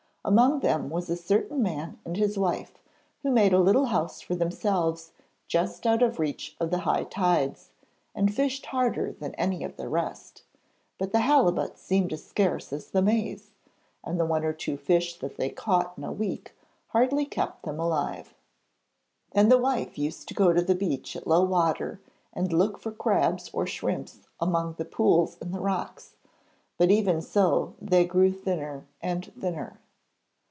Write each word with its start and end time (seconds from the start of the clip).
Among 0.23 0.59
them 0.59 0.91
was 0.91 1.09
a 1.09 1.15
certain 1.17 1.63
man 1.63 1.97
and 2.05 2.15
his 2.15 2.37
wife 2.37 2.73
who 3.23 3.31
made 3.31 3.53
a 3.53 3.59
little 3.59 3.87
house 3.87 4.21
for 4.21 4.35
themselves 4.35 5.13
just 5.47 5.87
out 5.87 6.03
of 6.03 6.19
reach 6.19 6.55
of 6.59 6.69
the 6.69 6.81
high 6.81 7.05
tides, 7.05 7.71
and 8.13 8.31
fished 8.31 8.67
harder 8.67 9.13
than 9.13 9.33
any 9.33 9.63
of 9.63 9.77
the 9.77 9.89
rest; 9.89 10.43
but 10.99 11.11
the 11.11 11.21
halibut 11.21 11.79
seemed 11.79 12.13
as 12.13 12.23
scarce 12.23 12.71
as 12.71 12.91
the 12.91 13.01
maize, 13.01 13.49
and 14.03 14.19
the 14.19 14.25
one 14.27 14.43
or 14.45 14.53
two 14.53 14.77
fish 14.77 15.17
that 15.17 15.37
they 15.37 15.49
caught 15.49 15.97
in 15.97 16.03
a 16.03 16.11
week 16.13 16.55
hardly 16.89 17.25
kept 17.25 17.63
them 17.63 17.79
alive. 17.79 18.35
Then 19.31 19.49
the 19.49 19.57
wife 19.57 19.97
used 19.97 20.27
to 20.27 20.35
go 20.35 20.53
to 20.53 20.61
the 20.61 20.75
beach 20.75 21.15
at 21.15 21.25
low 21.25 21.43
water 21.43 21.99
and 22.31 22.53
look 22.53 22.77
for 22.77 22.91
crabs 22.91 23.49
or 23.53 23.65
shrimps 23.65 24.19
among 24.39 24.73
the 24.77 24.85
pools 24.85 25.37
in 25.41 25.51
the 25.51 25.59
rocks, 25.59 26.13
but 26.77 26.91
even 26.91 27.23
so 27.23 27.73
they 27.81 28.05
grew 28.05 28.31
thinner 28.31 28.85
and 29.01 29.33
thinner. 29.39 29.79